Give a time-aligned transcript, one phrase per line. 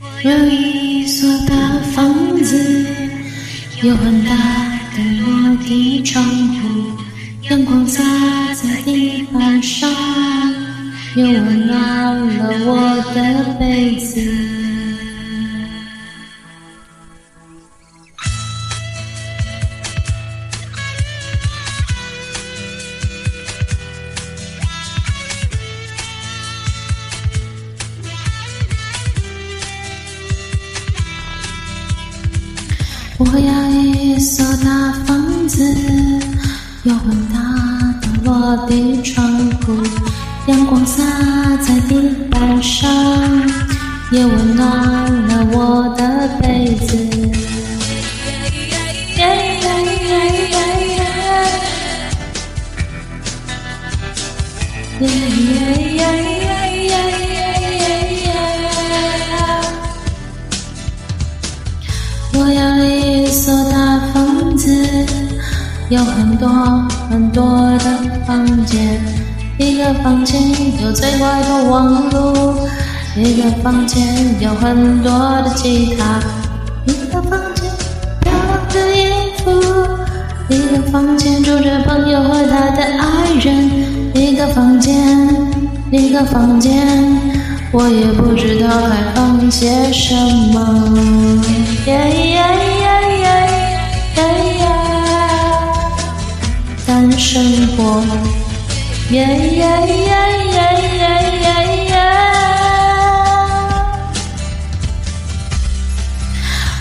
[0.00, 1.54] 我有一所大
[1.92, 2.86] 房子，
[3.82, 4.30] 有很大
[4.94, 6.92] 的落地窗户，
[7.48, 8.02] 阳光洒
[8.54, 9.88] 在地板上，
[11.16, 11.95] 有温暖。
[33.18, 35.64] 我要一所大房子，
[36.82, 39.26] 有很大的落地窗
[39.62, 39.74] 户，
[40.48, 41.02] 阳光洒
[41.62, 41.94] 在地
[42.30, 42.86] 板上，
[44.12, 44.66] 也温暖
[45.28, 46.96] 了我的被子。
[65.88, 66.48] 有很多
[67.08, 67.44] 很多
[67.78, 67.84] 的
[68.26, 69.00] 房间，
[69.56, 70.42] 一个房间
[70.82, 72.68] 有最快的网络，
[73.16, 74.04] 一个房间
[74.40, 75.12] 有很多
[75.44, 76.18] 的吉他，
[76.86, 77.70] 一个房间
[78.24, 79.12] 有我的衣
[79.44, 79.52] 服，
[80.52, 83.70] 一个房间住着朋友和他的爱人，
[84.12, 84.92] 一个房间，
[85.92, 86.72] 一个房间，
[87.70, 90.16] 我也不知道该放些什
[90.52, 90.96] 么。
[97.18, 97.82] 生活，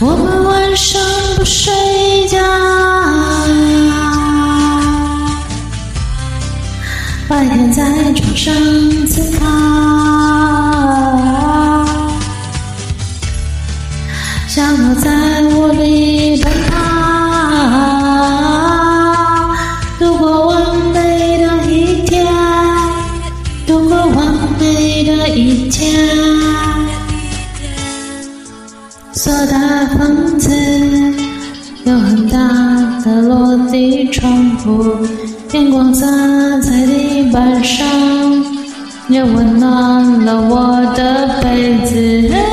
[0.00, 1.02] 我们晚上
[1.36, 1.70] 不睡
[2.30, 2.38] 觉，
[7.28, 8.54] 白天在床上
[9.06, 9.46] 思考，
[14.48, 14.94] 像我。
[15.02, 15.21] 在
[29.14, 29.60] 所大
[29.98, 30.50] 房子
[31.84, 32.40] 有很大
[33.04, 34.88] 的落地窗户，
[35.52, 36.06] 阳光洒
[36.60, 37.84] 在地板上，
[39.10, 42.51] 也温暖了我的被子。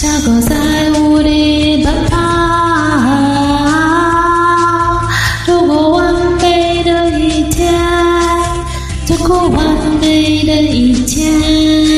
[0.00, 0.56] 小狗在
[1.00, 2.08] 屋里奔跑，
[5.44, 7.68] 度过完美的一天，
[9.08, 9.66] 度过完
[10.00, 11.97] 美的一天。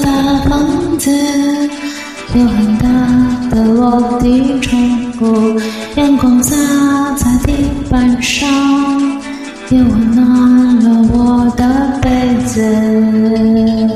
[0.00, 0.10] 大
[0.48, 1.10] 房子
[2.34, 4.78] 有很大的落地窗
[5.12, 5.58] 户，
[5.94, 6.54] 阳光洒
[7.14, 7.52] 在地
[7.88, 8.46] 板上，
[9.70, 13.95] 也温暖了我的被子。